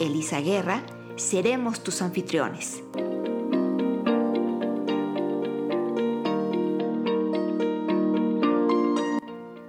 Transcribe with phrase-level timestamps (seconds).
[0.00, 0.84] Elisa Guerra,
[1.16, 2.82] seremos tus anfitriones.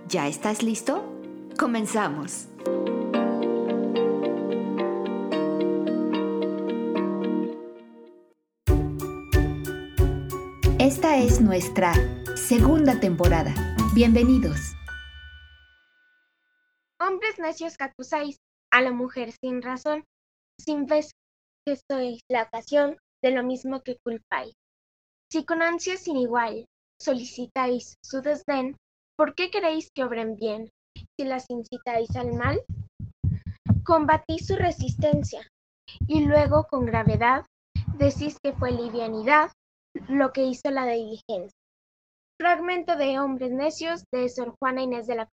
[0.08, 1.04] ¿Ya estás listo?
[1.58, 2.48] Comenzamos.
[10.78, 11.94] Esta es nuestra
[12.36, 13.54] segunda temporada.
[13.94, 14.60] Bienvenidos.
[17.00, 18.40] Hombres necios que acusáis
[18.72, 20.06] a la mujer sin razón,
[20.60, 21.12] sin vez
[21.66, 24.54] que sois la ocasión de lo mismo que culpáis.
[25.32, 26.66] Si con ansia sin igual
[27.00, 28.76] solicitáis su desdén,
[29.18, 30.70] ¿por qué queréis que obren bien?
[31.18, 32.62] Si las incitáis al mal,
[33.84, 35.42] combatís su resistencia
[36.08, 37.46] y luego con gravedad
[37.98, 39.52] decís que fue livianidad
[40.08, 41.58] lo que hizo la diligencia.
[42.40, 45.30] Fragmento de Hombres Necios de Sor Juana Inés de la.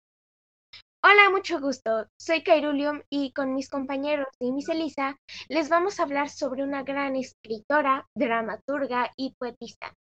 [1.03, 2.07] Hola, mucho gusto.
[2.19, 5.17] Soy Cairulium y con mis compañeros y Miss Elisa
[5.49, 9.95] les vamos a hablar sobre una gran escritora, dramaturga y poetista.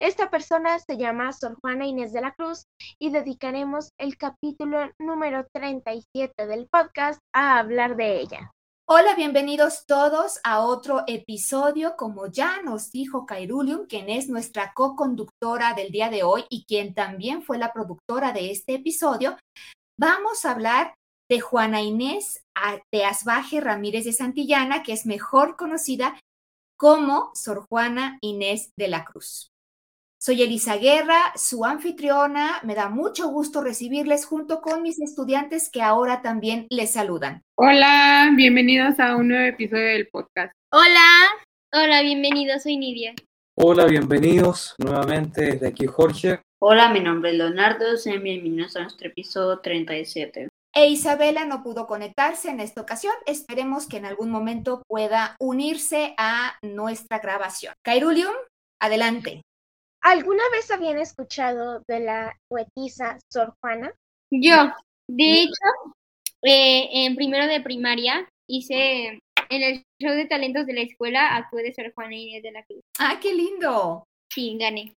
[0.00, 2.66] Esta persona se llama Sor Juana Inés de la Cruz
[2.98, 8.50] y dedicaremos el capítulo número 37 del podcast a hablar de ella.
[8.88, 15.74] Hola, bienvenidos todos a otro episodio, como ya nos dijo Cairulium, quien es nuestra co-conductora
[15.74, 19.36] del día de hoy y quien también fue la productora de este episodio.
[19.98, 20.94] Vamos a hablar
[21.30, 22.44] de Juana Inés
[22.92, 26.20] de Asbaje Ramírez de Santillana, que es mejor conocida
[26.78, 29.48] como Sor Juana Inés de la Cruz.
[30.20, 32.60] Soy Elisa Guerra, su anfitriona.
[32.62, 37.42] Me da mucho gusto recibirles junto con mis estudiantes que ahora también les saludan.
[37.56, 40.52] Hola, bienvenidos a un nuevo episodio del podcast.
[40.72, 41.30] Hola,
[41.72, 43.14] hola, bienvenidos, soy Nidia.
[43.54, 46.42] Hola, bienvenidos nuevamente desde aquí Jorge.
[46.58, 50.48] Hola, mi nombre es Leonardo, sean bienvenidos a nuestro episodio 37.
[50.74, 53.12] E Isabela no pudo conectarse en esta ocasión.
[53.26, 57.74] Esperemos que en algún momento pueda unirse a nuestra grabación.
[57.84, 58.32] Cairulium,
[58.80, 59.42] adelante.
[60.00, 63.92] ¿Alguna vez habían escuchado de la poetisa Sor Juana?
[64.30, 64.72] Yo,
[65.10, 65.94] de hecho,
[66.42, 71.64] eh, en primero de primaria hice en el show de talentos de la escuela actué
[71.64, 72.80] de Sor Juana Inés de la Cruz.
[72.98, 74.04] ¡Ah, qué lindo!
[74.32, 74.94] Sí, gané.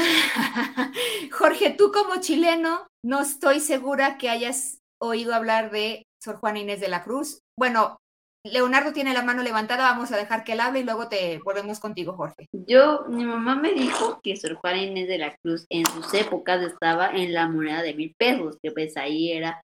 [1.32, 6.80] Jorge, tú como chileno, no estoy segura que hayas oído hablar de Sor Juana Inés
[6.80, 7.40] de la Cruz.
[7.58, 7.98] Bueno,
[8.44, 11.78] Leonardo tiene la mano levantada, vamos a dejar que él hable y luego te volvemos
[11.78, 12.46] contigo, Jorge.
[12.52, 16.62] Yo, mi mamá me dijo que Sor Juana Inés de la Cruz en sus épocas
[16.62, 19.62] estaba en la moneda de mil pesos, que pues ahí era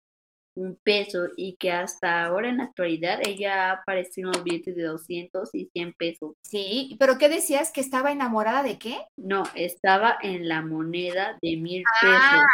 [0.55, 4.83] un peso y que hasta ahora en la actualidad ella aparece en los billetes de
[4.83, 6.33] 200 y 100 pesos.
[6.41, 7.71] Sí, pero ¿qué decías?
[7.71, 8.99] ¿Que estaba enamorada de qué?
[9.17, 12.45] No, estaba en la moneda de mil ah, pesos.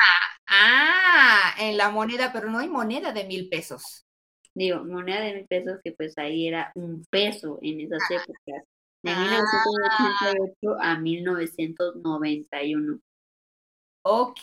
[0.48, 4.08] Ah, en la moneda, pero no hay moneda de mil pesos
[4.58, 8.16] digo, moneda de mil pesos, que pues ahí era un peso en esas Ah.
[8.16, 8.64] épocas,
[9.04, 13.00] de 1988 a 1991.
[14.10, 14.40] Ok,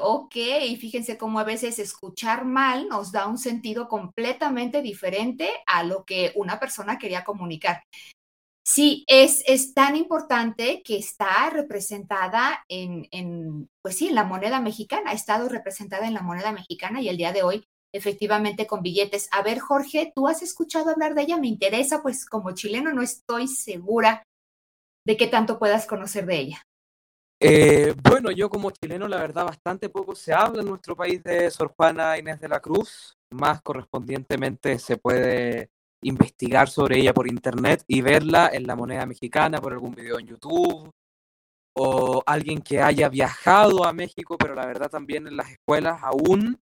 [0.00, 0.34] ok.
[0.78, 6.32] Fíjense cómo a veces escuchar mal nos da un sentido completamente diferente a lo que
[6.36, 7.82] una persona quería comunicar.
[8.64, 14.60] Sí, es, es tan importante que está representada en, en, pues sí, en la moneda
[14.60, 18.80] mexicana, ha estado representada en la moneda mexicana y el día de hoy efectivamente con
[18.80, 19.28] billetes.
[19.32, 21.36] A ver, Jorge, ¿tú has escuchado hablar de ella?
[21.36, 24.22] Me interesa, pues como chileno no estoy segura
[25.04, 26.62] de qué tanto puedas conocer de ella.
[27.42, 31.50] Eh, bueno, yo como chileno, la verdad, bastante poco se habla en nuestro país de
[31.50, 33.16] Sor Juana Inés de la Cruz.
[33.30, 35.70] Más correspondientemente se puede
[36.02, 40.26] investigar sobre ella por internet y verla en la moneda mexicana, por algún video en
[40.26, 40.90] YouTube,
[41.74, 46.60] o alguien que haya viajado a México, pero la verdad también en las escuelas aún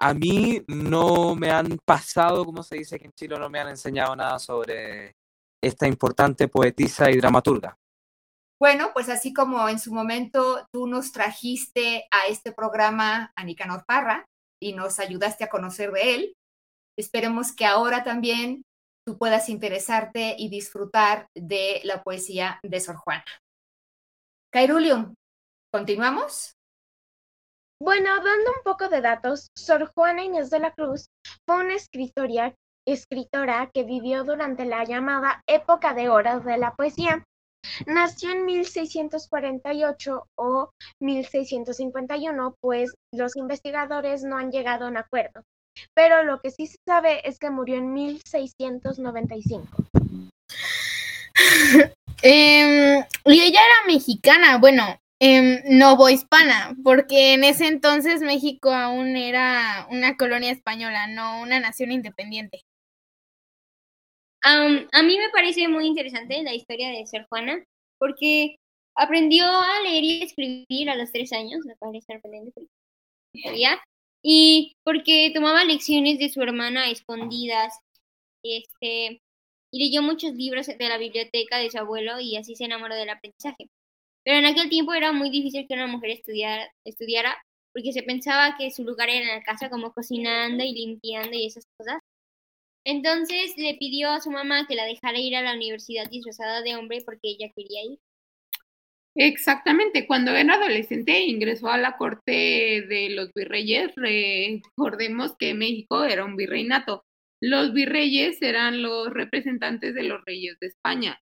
[0.00, 3.68] a mí no me han pasado, como se dice aquí en Chile, no me han
[3.68, 5.16] enseñado nada sobre
[5.62, 7.77] esta importante poetisa y dramaturga.
[8.60, 13.84] Bueno, pues así como en su momento tú nos trajiste a este programa a Nicanor
[13.86, 14.26] Parra
[14.60, 16.36] y nos ayudaste a conocer de él,
[16.98, 18.62] esperemos que ahora también
[19.06, 23.24] tú puedas interesarte y disfrutar de la poesía de Sor Juana.
[24.52, 25.14] Cairulium,
[25.72, 26.54] ¿continuamos?
[27.80, 31.06] Bueno, dando un poco de datos, Sor Juana Inés de la Cruz
[31.46, 37.24] fue una escritora, escritora que vivió durante la llamada época de oro de la poesía.
[37.86, 40.70] Nació en 1648 o
[41.00, 45.42] 1651, pues los investigadores no han llegado a un acuerdo.
[45.94, 49.68] Pero lo que sí se sabe es que murió en 1695.
[52.20, 54.82] Em, y ella era mexicana, bueno,
[55.20, 55.62] eh,
[56.10, 62.64] hispana, porque en ese entonces México aún era una colonia española, no una nación independiente.
[64.42, 67.64] A mí me parece muy interesante la historia de Sor Juana,
[67.98, 68.56] porque
[68.94, 72.66] aprendió a leer y escribir a los tres años, me parece sorprendente,
[74.22, 77.78] y porque tomaba lecciones de su hermana escondidas,
[78.42, 79.20] este,
[79.70, 83.10] y leyó muchos libros de la biblioteca de su abuelo y así se enamoró del
[83.10, 83.68] aprendizaje.
[84.24, 87.36] Pero en aquel tiempo era muy difícil que una mujer estudiara, estudiara
[87.72, 91.46] porque se pensaba que su lugar era en la casa como cocinando y limpiando y
[91.46, 92.00] esas cosas.
[92.84, 96.76] Entonces le pidió a su mamá que la dejara ir a la universidad disfrazada de
[96.76, 97.98] hombre porque ella quería ir.
[99.14, 102.30] Exactamente, cuando era adolescente ingresó a la corte
[102.88, 103.92] de los virreyes.
[103.96, 107.04] Recordemos que México era un virreinato.
[107.40, 111.20] Los virreyes eran los representantes de los reyes de España.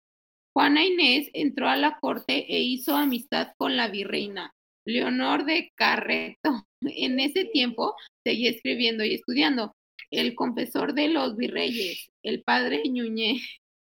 [0.52, 4.52] Juana Inés entró a la corte e hizo amistad con la virreina
[4.84, 6.66] Leonor de Carreto.
[6.82, 9.74] En ese tiempo seguía escribiendo y estudiando.
[10.14, 13.42] El confesor de los virreyes, el padre Núñez,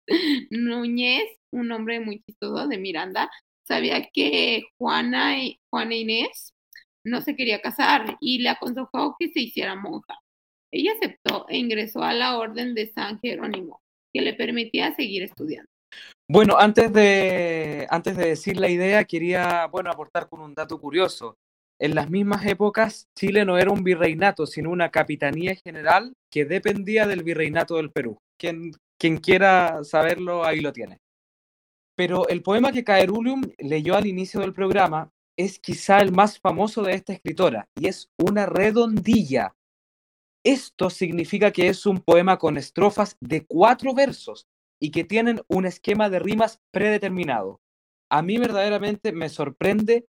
[0.50, 3.31] Núñez, un hombre muy chistoso de Miranda,
[3.66, 5.37] sabía que Juana,
[5.70, 6.55] Juana Inés
[7.05, 10.19] no se quería casar y le aconsejó que se hiciera monja.
[10.72, 13.82] Ella aceptó e ingresó a la orden de San Jerónimo,
[14.12, 15.69] que le permitía seguir estudiando.
[16.28, 21.37] Bueno, antes de, antes de decir la idea, quería bueno, aportar con un dato curioso.
[21.84, 27.06] En las mismas épocas, Chile no era un virreinato, sino una capitanía general que dependía
[27.06, 28.19] del virreinato del Perú.
[28.38, 31.00] Quien, quien quiera saberlo, ahí lo tiene.
[31.94, 36.82] Pero el poema que Caerulium leyó al inicio del programa es quizá el más famoso
[36.82, 39.54] de esta escritora y es una redondilla
[40.44, 44.46] esto significa que es un poema con estrofas de cuatro versos
[44.78, 47.60] y que tienen un esquema de rimas predeterminado.
[48.10, 50.06] A mí verdaderamente me sorprende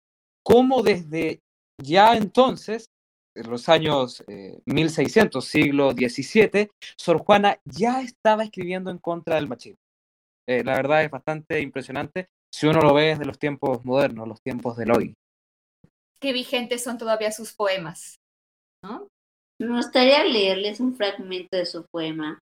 [0.44, 1.40] cómo desde
[1.82, 2.86] ya entonces,
[3.36, 4.24] en los años
[4.66, 9.78] 1600, eh, siglo XVII, Sor Juana ya estaba escribiendo en contra del machismo.
[10.48, 14.42] Eh, la verdad es bastante impresionante si uno lo ve desde los tiempos modernos, los
[14.42, 15.14] tiempos del hoy.
[16.20, 18.16] Qué vigentes son todavía sus poemas,
[18.84, 19.08] ¿no?
[19.60, 22.38] Me gustaría leerles un fragmento de su poema,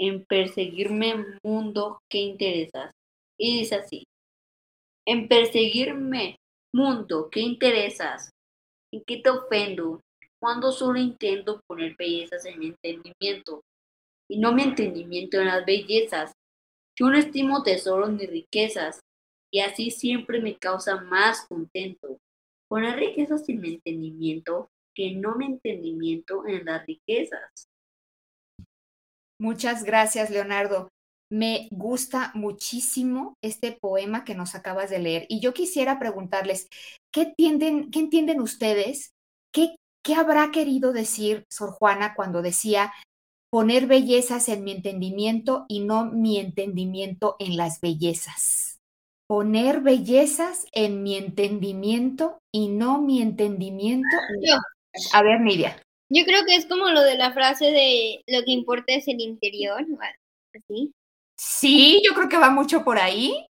[0.00, 2.92] En perseguirme mundo que interesas.
[3.38, 4.04] Y dice así,
[5.06, 6.36] En perseguirme
[6.74, 8.30] mundo que interesas,
[8.92, 10.02] ¿en qué te ofendo?
[10.38, 13.62] Cuando solo intento poner bellezas en mi entendimiento,
[14.28, 16.32] y no mi entendimiento en las bellezas.
[16.96, 19.00] Yo no estimo tesoros ni riquezas,
[19.50, 22.18] y así siempre me causa más contento.
[22.68, 27.68] Poner riquezas sin mi entendimiento que no me entendimiento en las riquezas.
[29.40, 30.90] Muchas gracias, Leonardo.
[31.30, 35.26] Me gusta muchísimo este poema que nos acabas de leer.
[35.28, 36.68] Y yo quisiera preguntarles,
[37.12, 39.12] ¿qué entienden, qué entienden ustedes?
[39.52, 42.92] ¿Qué, ¿Qué habrá querido decir Sor Juana cuando decía
[43.50, 48.78] poner bellezas en mi entendimiento y no mi entendimiento en las bellezas?
[49.26, 54.08] Poner bellezas en mi entendimiento y no mi entendimiento.
[55.12, 55.82] A ver, Nidia.
[56.10, 59.20] Yo creo que es como lo de la frase de lo que importa es el
[59.20, 59.84] interior,
[60.54, 60.92] así.
[61.38, 63.46] Sí, yo creo que va mucho por ahí.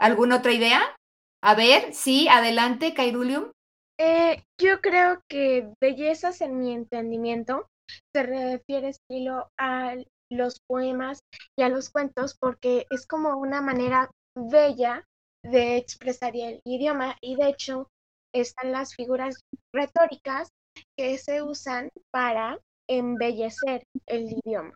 [0.00, 0.96] ¿Alguna otra idea?
[1.42, 3.50] A ver, sí, adelante, Cairulium.
[3.98, 7.68] Eh, yo creo que bellezas en mi entendimiento
[8.14, 9.94] se refiere estilo a
[10.30, 11.20] los poemas
[11.56, 15.04] y a los cuentos porque es como una manera bella
[15.44, 17.88] de expresar el idioma y de hecho
[18.34, 19.40] están las figuras
[19.72, 20.50] retóricas
[20.98, 24.74] que se usan para embellecer el idioma.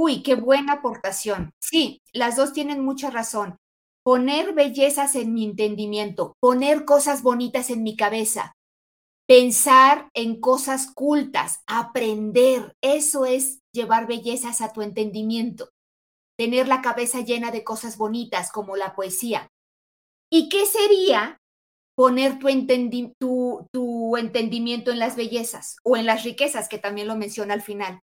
[0.00, 1.50] Uy, qué buena aportación.
[1.60, 3.56] Sí, las dos tienen mucha razón.
[4.04, 8.52] Poner bellezas en mi entendimiento, poner cosas bonitas en mi cabeza,
[9.26, 15.70] pensar en cosas cultas, aprender, eso es llevar bellezas a tu entendimiento,
[16.38, 19.48] tener la cabeza llena de cosas bonitas como la poesía.
[20.30, 21.38] ¿Y qué sería
[21.96, 22.38] poner
[23.18, 27.62] tu, tu, entendimiento en las bellezas o en las riquezas, que también lo menciona al
[27.62, 28.00] final.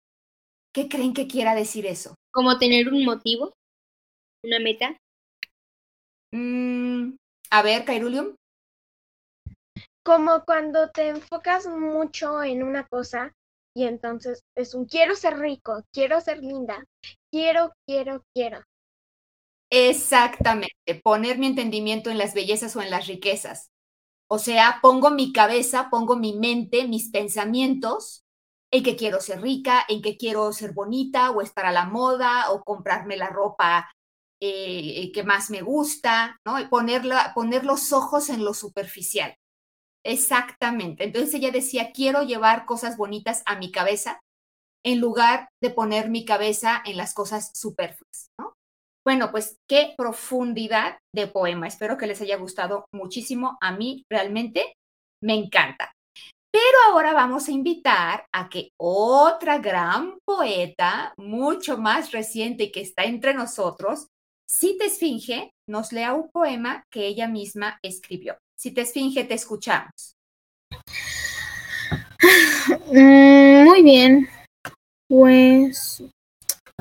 [0.72, 2.14] ¿Qué creen que quiera decir eso?
[2.32, 3.52] Como tener un motivo,
[4.44, 4.96] una meta.
[6.34, 7.16] Mm,
[7.50, 8.34] a ver, Cairulium.
[10.04, 13.32] Como cuando te enfocas mucho en una cosa
[13.74, 16.84] Y entonces es un quiero ser rico, quiero ser linda,
[17.32, 18.62] quiero, quiero, quiero.
[19.70, 23.70] Exactamente, poner mi entendimiento en las bellezas o en las riquezas.
[24.28, 28.24] O sea, pongo mi cabeza, pongo mi mente, mis pensamientos
[28.72, 32.50] en que quiero ser rica, en que quiero ser bonita o estar a la moda
[32.52, 33.90] o comprarme la ropa
[34.42, 36.58] eh, que más me gusta, ¿no?
[36.58, 39.34] Y ponerla, poner los ojos en lo superficial.
[40.04, 41.04] Exactamente.
[41.04, 44.20] Entonces ella decía, quiero llevar cosas bonitas a mi cabeza
[44.84, 48.54] en lugar de poner mi cabeza en las cosas superfluas, ¿no?
[49.04, 51.66] Bueno, pues qué profundidad de poema.
[51.66, 53.58] Espero que les haya gustado muchísimo.
[53.60, 54.74] A mí realmente
[55.22, 55.92] me encanta.
[56.52, 62.80] Pero ahora vamos a invitar a que otra gran poeta, mucho más reciente y que
[62.80, 64.08] está entre nosotros,
[64.48, 68.36] si te Esfinge, nos lea un poema que ella misma escribió.
[68.56, 70.16] Si te Esfinge, te escuchamos.
[72.92, 74.28] Mm, muy bien.
[75.08, 76.02] Pues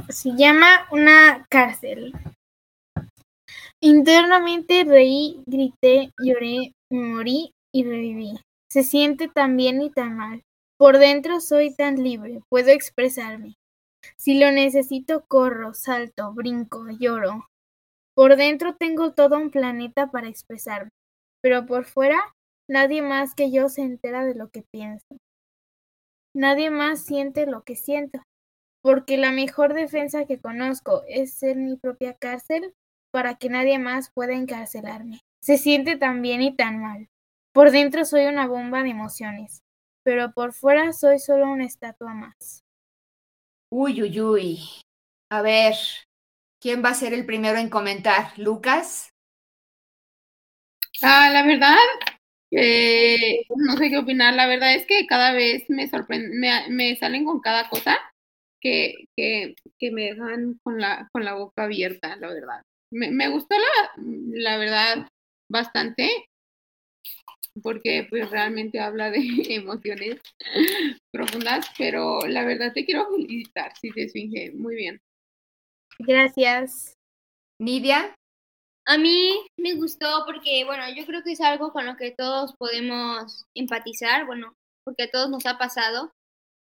[0.10, 2.14] se llama Una cárcel.
[3.82, 8.40] Internamente reí, grité, lloré, morí y reviví.
[8.72, 10.44] Se siente tan bien y tan mal.
[10.78, 13.56] Por dentro soy tan libre, puedo expresarme.
[14.16, 17.48] Si lo necesito, corro, salto, brinco, lloro.
[18.16, 20.92] Por dentro tengo todo un planeta para expresarme,
[21.42, 22.20] pero por fuera
[22.70, 25.18] nadie más que yo se entera de lo que pienso.
[26.36, 28.22] Nadie más siente lo que siento,
[28.84, 32.74] porque la mejor defensa que conozco es ser mi propia cárcel
[33.12, 35.22] para que nadie más pueda encarcelarme.
[35.42, 37.10] Se siente tan bien y tan mal.
[37.60, 39.64] Por dentro soy una bomba de emociones,
[40.04, 42.64] pero por fuera soy solo una estatua más.
[43.70, 44.60] Uy, uy, uy.
[45.30, 45.74] A ver,
[46.62, 48.32] ¿quién va a ser el primero en comentar?
[48.38, 49.10] ¿Lucas?
[51.02, 51.76] Ah, la verdad,
[52.52, 54.36] eh, no sé qué opinar.
[54.36, 57.98] La verdad es que cada vez me sorprende, me, me salen con cada cosa
[58.62, 62.64] que, que, que, me dejan con la, con la boca abierta, la verdad.
[62.90, 65.10] Me, me gustó la, la verdad
[65.50, 66.29] bastante
[67.62, 70.20] porque pues realmente habla de emociones
[71.12, 75.02] profundas, pero la verdad te quiero felicitar si te esfinge muy bien.
[76.00, 76.96] Gracias.
[77.60, 78.16] Nidia.
[78.86, 82.56] A mí me gustó porque, bueno, yo creo que es algo con lo que todos
[82.58, 86.12] podemos empatizar, bueno, porque a todos nos ha pasado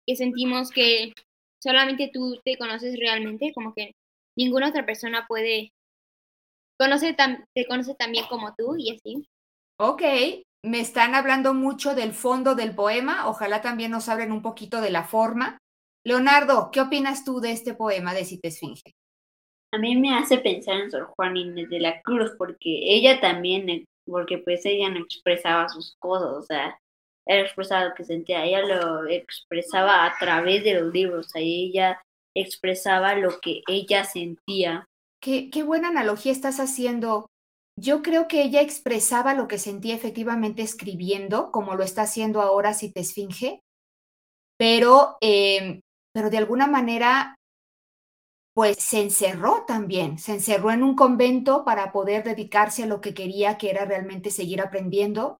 [0.06, 1.14] que sentimos que
[1.62, 3.94] solamente tú te conoces realmente, como que
[4.38, 5.72] ninguna otra persona puede
[6.80, 9.28] conocer tan, te conoce tan bien como tú y así.
[9.80, 10.02] Ok,
[10.64, 14.92] me están hablando mucho del fondo del poema, ojalá también nos hablen un poquito de
[14.92, 15.58] la forma.
[16.06, 18.94] Leonardo, ¿qué opinas tú de este poema de Si te esfinge?
[19.72, 23.70] A mí me hace pensar en Sor Juana Inés de la Cruz, porque ella también,
[23.70, 26.80] eh, porque pues ella no expresaba sus cosas, o sea,
[27.28, 31.42] ella expresaba lo que sentía, ella lo expresaba a través de los libros, o sea,
[31.44, 32.02] ella
[32.36, 34.88] expresaba lo que ella sentía.
[35.22, 37.29] Qué, qué buena analogía estás haciendo.
[37.80, 42.74] Yo creo que ella expresaba lo que sentía efectivamente escribiendo, como lo está haciendo ahora
[42.74, 43.62] si te esfinge,
[44.58, 45.80] pero, eh,
[46.14, 47.36] pero de alguna manera
[48.54, 53.14] pues se encerró también, se encerró en un convento para poder dedicarse a lo que
[53.14, 55.38] quería, que era realmente seguir aprendiendo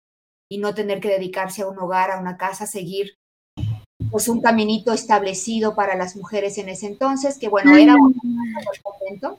[0.50, 3.16] y no tener que dedicarse a un hogar, a una casa, seguir
[4.10, 8.14] pues un caminito establecido para las mujeres en ese entonces, que bueno, era un
[8.82, 9.38] convento.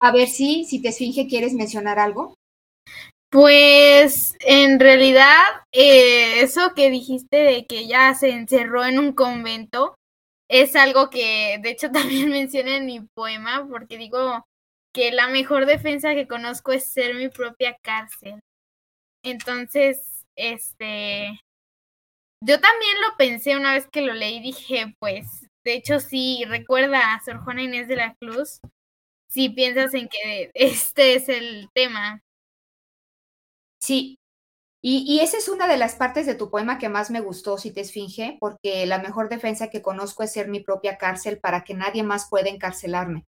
[0.00, 2.34] A ver si, si te esfinge, ¿quieres mencionar algo?
[3.30, 5.36] Pues en realidad,
[5.72, 9.96] eh, eso que dijiste de que ya se encerró en un convento,
[10.48, 14.46] es algo que de hecho también mencioné en mi poema, porque digo
[14.94, 18.40] que la mejor defensa que conozco es ser mi propia cárcel.
[19.22, 21.40] Entonces, este,
[22.42, 27.14] yo también lo pensé una vez que lo leí, dije, pues, de hecho sí, recuerda
[27.14, 28.60] a Sor Juana Inés de la Cruz,
[29.28, 32.22] si piensas en que este es el tema.
[33.80, 34.18] Sí,
[34.80, 37.72] y, esa es una de las partes de tu poema que más me gustó, si
[37.72, 41.74] te esfinge, porque la mejor defensa que conozco es ser mi propia cárcel para que
[41.74, 43.24] nadie más pueda encarcelarme.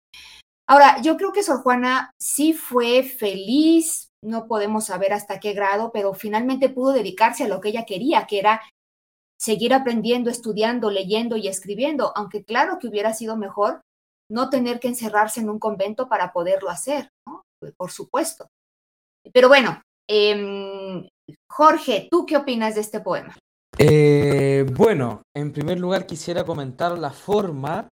[0.67, 5.91] Ahora, yo creo que Sor Juana sí fue feliz, no podemos saber hasta qué grado,
[5.93, 8.61] pero finalmente pudo dedicarse a lo que ella quería, que era
[9.39, 13.81] seguir aprendiendo, estudiando, leyendo y escribiendo, aunque claro que hubiera sido mejor
[14.29, 17.43] no tener que encerrarse en un convento para poderlo hacer, ¿no?
[17.77, 18.47] Por supuesto.
[19.33, 21.07] Pero bueno, eh,
[21.49, 23.37] Jorge, ¿tú qué opinas de este poema?
[23.77, 27.89] Eh, bueno, en primer lugar quisiera comentar la forma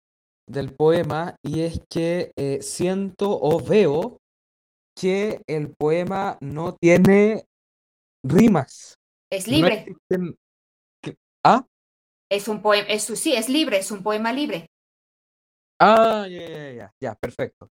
[0.49, 4.18] del poema y es que eh, siento o veo
[4.99, 7.44] que el poema no tiene
[8.25, 8.94] rimas.
[9.30, 9.87] Es libre.
[9.87, 10.37] No existen...
[11.44, 11.64] ¿Ah?
[12.30, 14.66] Es un poema, es, sí, es libre, es un poema libre.
[15.80, 17.70] Ah, ya, ya, ya, ya, perfecto.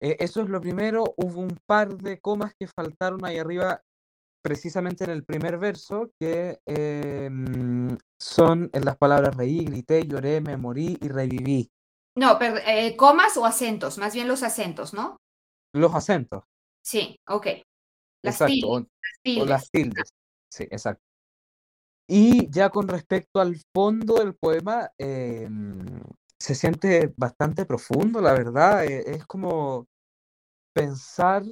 [0.00, 1.04] Eh, eso es lo primero.
[1.16, 3.82] Hubo un par de comas que faltaron ahí arriba,
[4.42, 10.56] precisamente en el primer verso, que em, son en las palabras reí, grité, lloré, me
[10.56, 11.70] morí y reviví.
[12.16, 15.16] No, pero eh, comas o acentos, más bien los acentos, ¿no?
[15.74, 16.44] Los acentos.
[16.82, 17.46] Sí, ok.
[18.22, 19.48] Las Exacto, tildes, o- las O tildes.
[19.48, 20.14] las tildes.
[20.50, 21.02] Sí, exacto.
[22.06, 25.86] Y ya con respecto al fondo del poema, em,
[26.38, 28.84] se siente bastante profundo, la verdad.
[28.84, 29.86] eh, es como
[30.74, 31.44] pensar,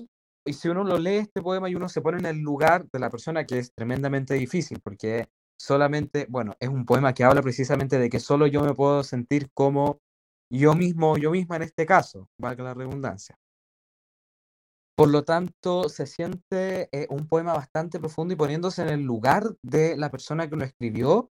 [0.45, 2.99] y si uno lo lee este poema y uno se pone en el lugar de
[2.99, 7.99] la persona, que es tremendamente difícil, porque solamente, bueno, es un poema que habla precisamente
[7.99, 10.01] de que solo yo me puedo sentir como
[10.51, 13.39] yo mismo yo misma en este caso, valga la redundancia.
[14.95, 19.45] Por lo tanto, se siente eh, un poema bastante profundo y poniéndose en el lugar
[19.63, 21.31] de la persona que lo escribió,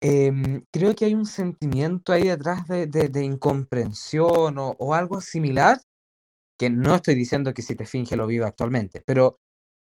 [0.00, 5.80] em, creo que hay un sentimiento ahí detrás de, de- incomprensión o, o algo similar,
[6.58, 9.38] que no estoy diciendo que si te finge lo viva actualmente, pero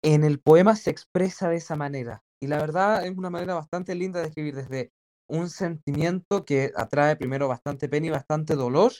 [0.02, 2.22] en el poema se expresa de esa manera.
[2.42, 4.92] Y la verdad es una manera bastante linda de escribir desde
[5.28, 8.92] un sentimiento que atrae primero bastante pena y bastante dolor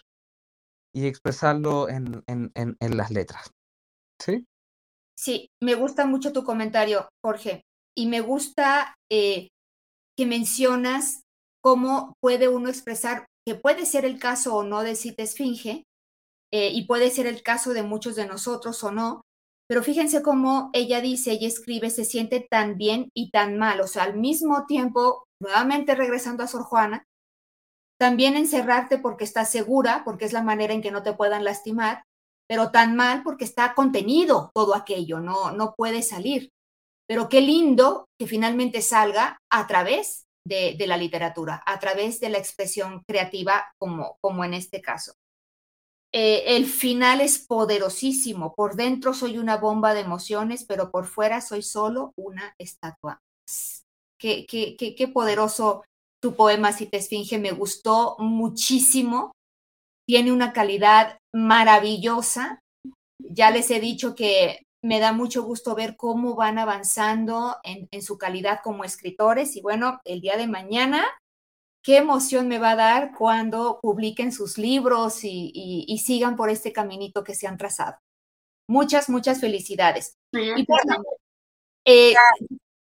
[0.94, 3.50] y expresarlo en, en- en- en las letras.
[4.21, 4.47] ¿Sí?
[5.16, 7.62] Sí, me gusta mucho tu comentario, Jorge,
[7.97, 9.49] y me gusta eh,
[10.16, 11.23] que mencionas
[11.62, 15.85] cómo puede uno expresar, que puede ser el caso o no de si te esfinge,
[16.52, 19.23] eh, y puede ser el caso de muchos de nosotros o no,
[19.68, 23.87] pero fíjense cómo ella dice, ella escribe, se siente tan bien y tan mal, o
[23.87, 27.04] sea, al mismo tiempo, nuevamente regresando a Sor Juana,
[27.99, 32.02] también encerrarte porque estás segura, porque es la manera en que no te puedan lastimar,
[32.47, 36.50] pero tan mal porque está contenido todo aquello, no, no puede salir.
[37.07, 42.39] Pero qué lindo que finalmente salga a través de, la literatura, a través de la
[42.39, 45.14] expresión creativa, como, como en este caso.
[46.12, 48.55] Eh, el final es poderosísimo.
[48.55, 53.21] Por dentro soy una bomba de emociones, pero por fuera soy solo una estatua.
[54.19, 55.83] Qué, qué, qué, qué poderoso
[56.23, 59.33] tu poema, si te esfinge, me gustó muchísimo.
[60.07, 62.61] Tiene una calidad maravillosa.
[63.19, 68.03] Ya les he dicho que me da mucho gusto ver cómo van avanzando en, en
[68.03, 71.05] su calidad como escritores y bueno, el día de mañana
[71.83, 76.51] qué emoción me va a dar cuando publiquen sus libros y, y- y sigan por
[76.51, 77.97] este caminito que se han trazado.
[78.68, 80.16] Muchas, muchas felicidades.
[80.55, 81.03] Y bueno,
[81.87, 82.14] eh,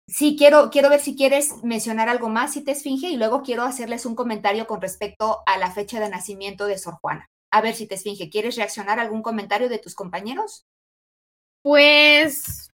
[0.09, 3.65] sí, quiero, quiero ver si quieres mencionar algo más, si te esfinge, y luego quiero
[3.65, 7.27] hacerles un comentario con respecto a la fecha de nacimiento de Sor Juana.
[7.53, 10.65] A ver si te esfinge, ¿quieres reaccionar a algún comentario de tus compañeros?
[11.63, 12.71] Pues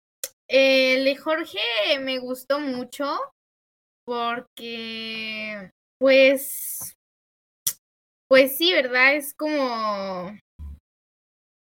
[0.49, 1.59] el de Jorge
[2.01, 3.17] me gustó mucho
[4.05, 6.93] porque, pues,
[8.27, 9.15] pues sí, ¿verdad?
[9.15, 10.37] Es como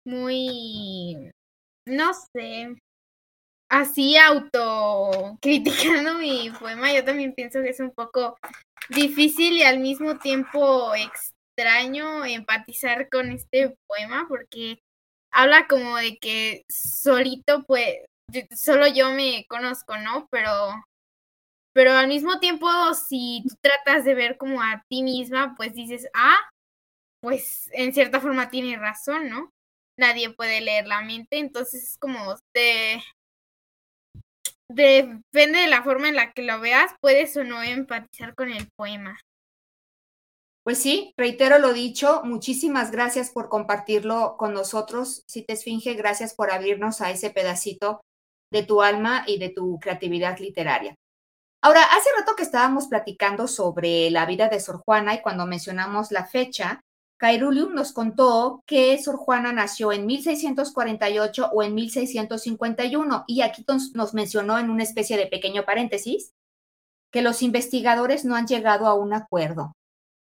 [0.05, 1.31] muy,
[1.87, 2.75] no sé,
[3.71, 6.93] así autocriticando mi poema.
[6.93, 8.37] Yo también pienso que es un poco
[8.89, 14.81] difícil y al mismo tiempo extraño empatizar con este poema porque
[15.33, 17.97] habla como de que solito, pues,
[18.57, 20.29] solo yo me conozco, ¿no?
[20.31, 20.51] Pero,
[21.73, 26.09] pero al mismo tiempo, si tú tratas de ver como a ti misma, pues dices,
[26.15, 26.39] ah,
[27.23, 29.51] pues en cierta forma tiene razón, ¿no?
[29.99, 33.03] Nadie puede leer la mente, entonces es como de,
[34.69, 38.69] depende de la forma en la que lo veas, puedes o no empatizar con el
[38.77, 39.19] poema.
[40.65, 45.25] Pues sí, reitero lo dicho, muchísimas gracias por compartirlo con nosotros.
[45.27, 48.01] Si te esfinge, gracias por abrirnos a ese pedacito
[48.53, 50.95] de tu alma y de tu creatividad literaria.
[51.65, 56.13] Ahora, hace rato que estábamos platicando sobre la vida de Sor Juana y cuando mencionamos
[56.13, 56.81] la fecha,
[57.19, 64.13] Cairulium nos contó que Sor Juana nació en 1648 o en 1651 y aquí nos,
[64.13, 66.33] mencionó en una especie de pequeño paréntesis
[67.13, 69.73] que los investigadores no han llegado a un acuerdo.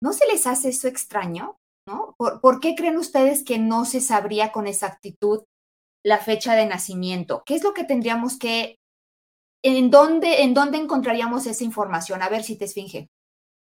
[0.03, 1.57] ¿No se les hace eso extraño?
[1.87, 2.15] ¿No?
[2.19, 5.45] ¿Por, qué creen ustedes que no se sabría con exactitud
[6.05, 7.43] la fecha de nacimiento?
[7.45, 8.77] ¿Qué es lo que tendríamos que,
[9.63, 12.23] en dónde, en dónde encontraríamos esa información?
[12.23, 13.09] A ver si te esfinge.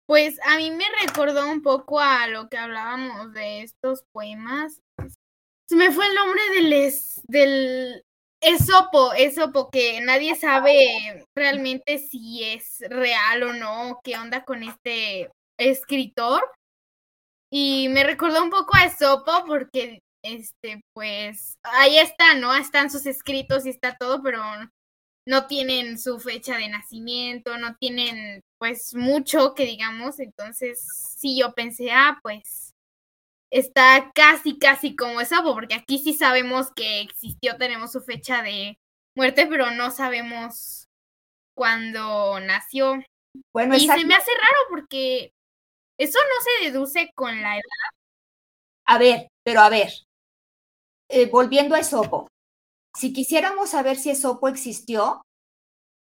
[0.07, 4.81] Pues a mí me recordó un poco a lo que hablábamos de estos poemas.
[5.67, 6.93] Se me fue el nombre del,
[7.27, 8.05] del
[8.39, 15.31] Esopo, Esopo, que nadie sabe realmente si es real o no, qué onda con este
[15.57, 16.43] escritor.
[17.51, 22.53] Y me recordó un poco a Esopo porque, este, pues, ahí está, ¿no?
[22.55, 24.41] Están sus escritos y está todo, pero
[25.27, 30.85] no tienen su fecha de nacimiento, no tienen pues mucho que digamos, entonces
[31.17, 32.73] sí yo pensé, ah, pues
[33.51, 38.77] está casi, casi como Esopo, porque aquí sí sabemos que existió, tenemos su fecha de
[39.15, 40.87] muerte, pero no sabemos
[41.55, 43.03] cuándo nació.
[43.53, 45.31] Bueno, y se me hace raro porque
[45.97, 47.61] eso no se deduce con la edad.
[48.85, 49.89] A ver, pero a ver,
[51.09, 52.27] eh, volviendo a Esopo,
[52.95, 55.21] si quisiéramos saber si Esopo existió,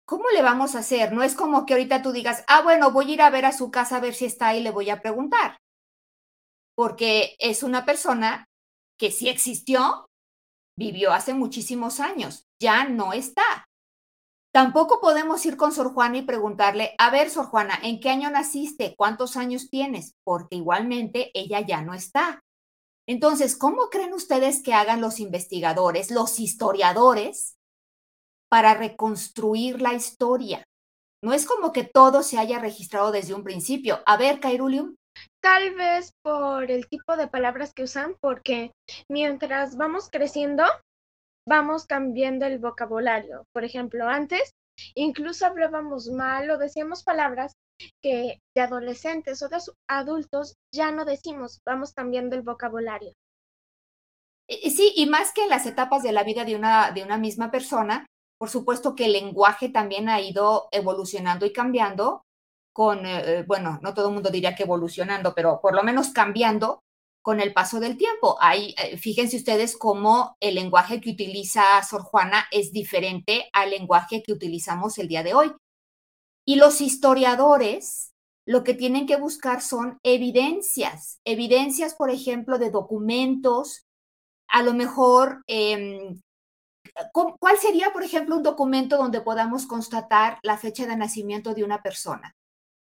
[0.06, 1.12] ¿cómo le vamos a hacer?
[1.12, 3.52] No es como que ahorita tú digas, ah, bueno, voy a ir a ver a
[3.52, 5.58] su casa a ver si está ahí y le voy a preguntar.
[6.74, 8.46] Porque es una persona
[8.98, 10.06] que sí existió,
[10.78, 13.45] vivió hace muchísimos años, ya no está.
[14.56, 18.30] Tampoco podemos ir con Sor Juana y preguntarle, a ver, Sor Juana, ¿en qué año
[18.30, 18.94] naciste?
[18.96, 20.14] ¿Cuántos años tienes?
[20.24, 22.40] Porque igualmente ella ya no está.
[23.06, 27.58] Entonces, ¿cómo creen ustedes que hagan los investigadores, los historiadores,
[28.48, 30.64] para reconstruir la historia?
[31.22, 34.00] No es como que todo se haya registrado desde un principio.
[34.06, 34.96] A ver, Cairulium.
[35.42, 38.72] Tal vez por el tipo de palabras que usan, porque
[39.10, 40.64] mientras vamos creciendo,
[41.46, 43.44] vamos cambiando el vocabulario.
[43.52, 44.52] Por ejemplo, antes
[44.94, 47.54] incluso hablábamos mal o decíamos palabras
[48.02, 53.12] que de adolescentes o de adultos ya no decimos, vamos cambiando el vocabulario.
[54.48, 57.50] Sí, y más que en las etapas de la vida de una, de una misma
[57.50, 58.06] persona,
[58.38, 62.22] por supuesto que el lenguaje también ha ido evolucionando y cambiando
[62.72, 66.80] con, eh, bueno, no todo el mundo diría que evolucionando, pero por lo menos cambiando
[67.26, 68.36] con el paso del tiempo.
[68.38, 74.22] Ahí, eh, fíjense ustedes cómo el lenguaje que utiliza Sor Juana es diferente al lenguaje
[74.22, 75.52] que utilizamos el día de hoy.
[76.44, 83.88] Y los historiadores lo que tienen que buscar son evidencias, evidencias, por ejemplo, de documentos,
[84.46, 86.14] a lo mejor, eh,
[87.12, 91.82] ¿cuál sería, por ejemplo, un documento donde podamos constatar la fecha de nacimiento de una
[91.82, 92.36] persona?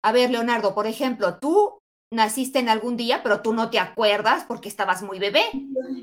[0.03, 1.80] A ver, Leonardo, por ejemplo, tú
[2.11, 5.45] naciste en algún día, pero tú no te acuerdas porque estabas muy bebé.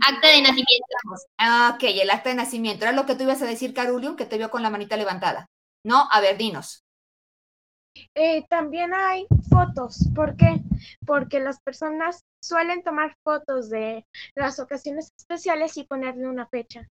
[0.07, 0.85] Acta de nacimiento.
[1.37, 2.85] Ah, ok, el acta de nacimiento.
[2.85, 5.47] Era lo que tú ibas a decir, Carulium, que te vio con la manita levantada.
[5.83, 6.83] No, a ver, dinos.
[8.15, 10.07] Eh, también hay fotos.
[10.15, 10.61] ¿Por qué?
[11.05, 16.87] Porque las personas suelen tomar fotos de las ocasiones especiales y ponerle una fecha.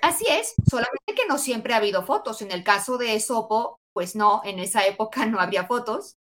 [0.00, 2.42] Así es, solamente que no siempre ha habido fotos.
[2.42, 6.16] En el caso de Sopo, pues no, en esa época no había fotos.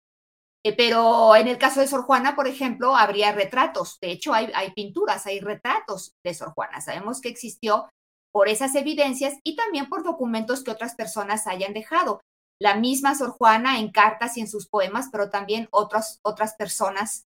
[0.66, 3.98] Eh, pero en el caso de Sor Juana, por ejemplo, habría retratos.
[4.02, 6.82] De hecho, hay, pinturas, hay retratos de Sor Juana.
[6.82, 7.90] Sabemos que existió
[8.32, 12.22] por esas evidencias y también por documentos que otras personas hayan dejado.
[12.62, 17.24] La misma Sor Juana en cartas y en sus poemas, pero también otras otras personas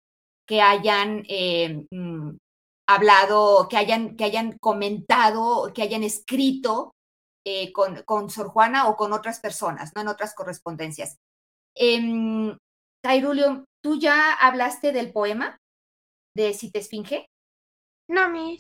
[0.47, 2.37] que hayan eh, mm,
[2.87, 6.95] hablado, que hayan, que hayan comentado, que hayan escrito
[7.45, 11.17] eh, con, con, Sor Juana o con otras personas, no en otras correspondencias.
[11.75, 12.57] Eh,
[13.07, 15.59] Tairulio, ¿tú ya hablaste del poema
[16.37, 17.29] de Si te esfinge?
[18.11, 18.59] No, mi.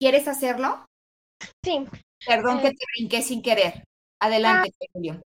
[0.00, 0.84] ¿Quieres hacerlo?
[1.64, 1.86] Sí.
[2.26, 3.84] Perdón eh, que te brinqué sin querer.
[4.20, 5.20] Adelante, ah.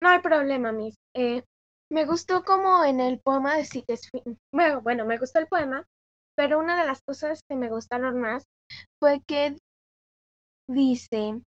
[0.00, 0.94] No hay problema, Miss.
[1.14, 1.42] Eh,
[1.90, 4.38] me gustó como en el poema de Si te esfinge.
[4.50, 5.84] Bueno, bueno, me gustó el poema,
[6.34, 8.44] pero una de las cosas que me gustaron más
[8.98, 9.58] fue que
[10.70, 11.42] dice,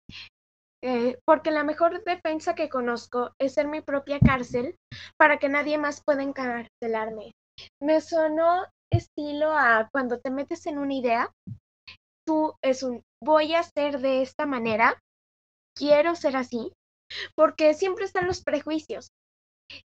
[0.87, 4.77] eh, porque la mejor defensa que conozco es ser mi propia cárcel
[5.17, 7.33] para que nadie más pueda encarcelarme.
[7.81, 11.33] Me sonó estilo a cuando te metes en una idea,
[12.27, 15.01] tú es un voy a ser de esta manera,
[15.75, 16.71] quiero ser así,
[17.35, 19.09] porque siempre están los prejuicios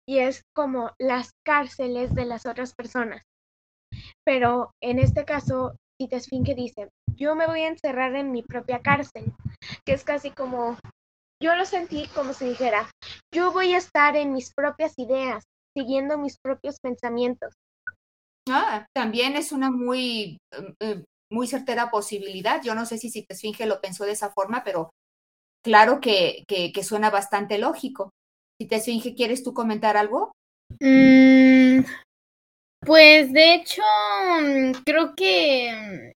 [0.07, 3.21] y es como las cárceles de las otras personas.
[4.25, 8.41] Pero en este caso, si te Esfinge dice, yo me voy a encerrar en mi
[8.41, 9.31] propia cárcel,
[9.85, 10.77] que es casi como,
[11.41, 12.89] yo lo sentí como si dijera,
[13.33, 15.43] yo voy a estar en mis propias ideas,
[15.75, 17.53] siguiendo mis propios pensamientos.
[18.49, 22.61] Ah, también es una muy, uh, muy certera posibilidad.
[22.63, 24.89] Yo no sé si, si te Esfinge lo pensó de esa forma, pero
[25.63, 28.11] claro que, que, que suena bastante lógico.
[28.59, 30.31] Si te Esfinge, ¿quieres tú comentar algo?
[30.79, 31.81] Mm,
[32.85, 33.83] pues de hecho,
[34.85, 36.13] creo que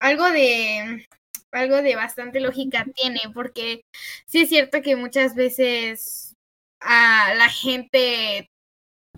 [0.00, 1.06] algo de
[1.54, 3.82] algo de bastante lógica tiene, porque
[4.26, 6.34] sí es cierto que muchas veces
[6.80, 8.50] a la gente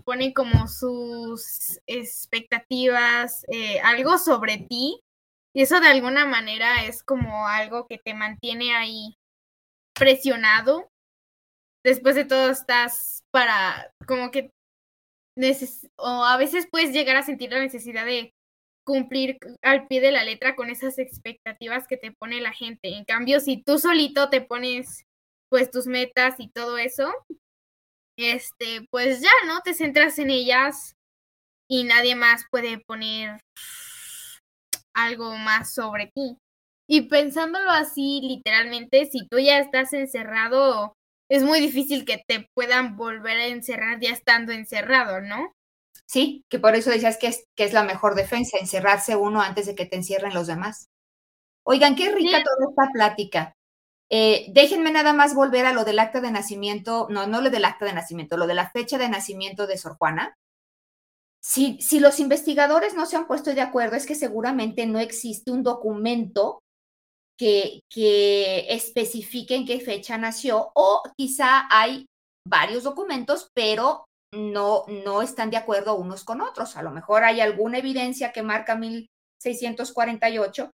[0.05, 5.01] pone como sus expectativas, eh, algo sobre ti,
[5.53, 9.15] y eso de alguna manera es como algo que te mantiene ahí
[9.93, 10.89] presionado.
[11.83, 14.51] Después de todo estás para, como que,
[15.97, 18.33] o a veces puedes llegar a sentir la necesidad de
[18.87, 22.95] cumplir al pie de la letra con esas expectativas que te pone la gente.
[22.95, 25.03] En cambio, si tú solito te pones
[25.49, 27.13] pues tus metas y todo eso,
[28.17, 29.59] este, pues ya, ¿no?
[29.59, 30.95] Te centras en ellas
[31.69, 33.41] y nadie más puede poner
[34.93, 36.37] algo más sobre ti.
[36.89, 40.95] Y pensándolo así, literalmente, si tú ya estás encerrado,
[41.29, 45.56] es muy difícil que te puedan volver a encerrar ya estando encerrado, ¿no?
[46.07, 49.65] Sí, que por eso decías que es, que es la mejor defensa, encerrarse uno antes
[49.65, 50.87] de que te encierren los demás.
[51.65, 53.53] Oigan, qué rica toda esta plática.
[54.09, 57.65] Eh, déjenme nada más volver a lo del acta de nacimiento, no, no lo del
[57.65, 60.33] acta de nacimiento, lo de la fecha de nacimiento de Sor Juana.
[61.43, 65.51] Si, si los investigadores no se han puesto de acuerdo, es que seguramente no existe
[65.51, 66.61] un documento
[67.37, 72.05] que, que especifique en qué fecha nació o quizá hay
[72.47, 76.77] varios documentos, pero no, no están de acuerdo unos con otros.
[76.77, 80.71] A lo mejor hay alguna evidencia que marca 1648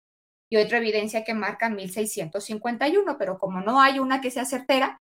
[0.50, 4.98] y otra evidencia que marca 1651, pero como no hay una que sea certera,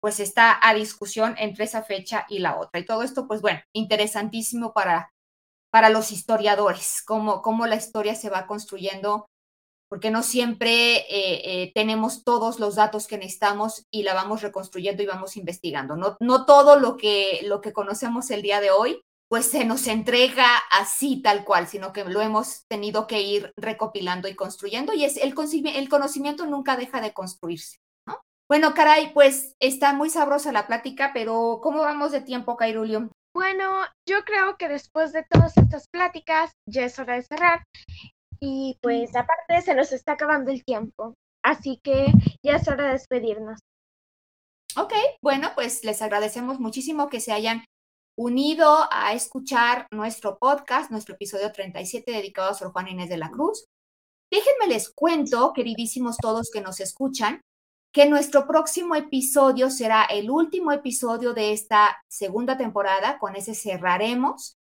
[0.00, 2.80] pues está a discusión entre esa fecha y la otra.
[2.80, 5.10] Y todo esto, pues bueno, interesantísimo para,
[5.72, 9.26] para los historiadores, cómo, cómo la historia se va construyendo,
[9.88, 15.02] porque no siempre eh, eh, tenemos todos los datos que necesitamos y la vamos reconstruyendo
[15.02, 15.96] y vamos investigando.
[15.96, 19.86] No, no todo lo que, lo que conocemos el día de hoy pues se nos
[19.86, 25.04] entrega así tal cual, sino que lo hemos tenido que ir recopilando y construyendo y
[25.04, 25.34] es el,
[25.74, 27.76] el conocimiento nunca deja de construirse.
[28.06, 28.20] ¿no?
[28.48, 33.10] Bueno, caray, pues está muy sabrosa la plática, pero ¿cómo vamos de tiempo, Cairulio?
[33.34, 37.64] Bueno, yo creo que después de todas estas pláticas ya es hora de cerrar
[38.40, 42.06] y pues aparte se nos está acabando el tiempo, así que
[42.42, 43.60] ya es hora de despedirnos.
[44.76, 47.64] Ok, bueno, pues les agradecemos muchísimo que se hayan
[48.16, 53.30] unido a escuchar nuestro podcast, nuestro episodio 37 dedicado a Sor Juan Inés de la
[53.30, 53.66] Cruz.
[54.30, 57.40] Déjenme les cuento, queridísimos todos que nos escuchan,
[57.92, 64.57] que nuestro próximo episodio será el último episodio de esta segunda temporada, con ese cerraremos.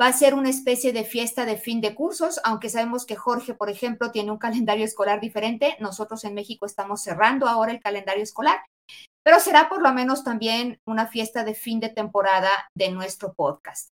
[0.00, 3.54] Va a ser una especie de fiesta de fin de cursos, aunque sabemos que Jorge,
[3.54, 5.76] por ejemplo, tiene un calendario escolar diferente.
[5.80, 8.58] Nosotros en México estamos cerrando ahora el calendario escolar
[9.24, 13.88] pero será por lo menos también una fiesta de fin de temporada de nuestro podcast.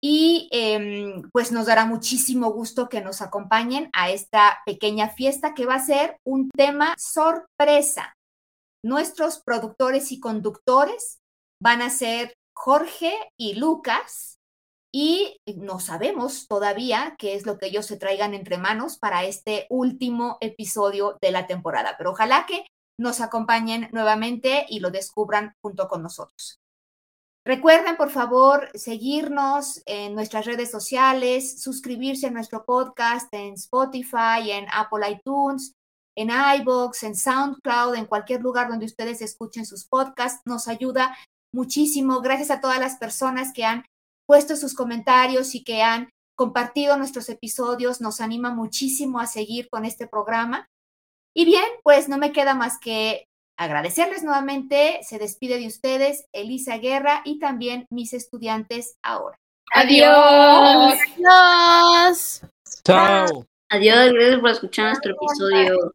[0.00, 5.66] Y em, pues nos dará muchísimo gusto que nos acompañen a esta pequeña fiesta que
[5.66, 8.14] va a ser un tema sorpresa.
[8.84, 11.18] Nuestros productores y conductores
[11.60, 14.36] van a ser Jorge y Lucas
[14.96, 19.66] y no sabemos todavía qué es lo que ellos se traigan entre manos para este
[19.68, 22.64] último episodio de la temporada, pero ojalá que
[22.96, 26.60] nos acompañen nuevamente y lo descubran junto con nosotros.
[27.44, 34.66] Recuerden, por favor, seguirnos en nuestras redes sociales, suscribirse a nuestro podcast en Spotify, en
[34.72, 35.72] Apple iTunes,
[36.16, 40.40] en iBox, en SoundCloud, en cualquier lugar donde ustedes escuchen sus podcasts.
[40.44, 41.16] Nos ayuda
[41.52, 42.20] muchísimo.
[42.20, 43.84] Gracias a todas las personas que han
[44.26, 48.00] puesto sus comentarios y que han compartido nuestros episodios.
[48.00, 50.68] Nos anima muchísimo a seguir con este programa.
[51.34, 55.00] Y bien, pues no me queda más que agradecerles nuevamente.
[55.02, 59.38] Se despide de ustedes Elisa Guerra y también mis estudiantes ahora.
[59.72, 60.94] Adiós.
[61.16, 62.42] Adiós.
[62.84, 63.46] Chao.
[63.70, 65.94] Adiós, gracias por escuchar nuestro episodio.